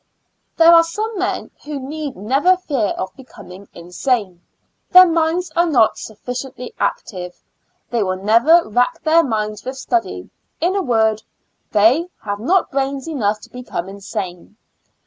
[0.57, 4.41] There are some men who need never fear of becoming insane—
[4.93, 7.43] their minds are not sufficiently active—
[7.91, 11.21] they will never rack their minds with study— in a word,
[11.71, 14.57] they have not brains enough to become insane.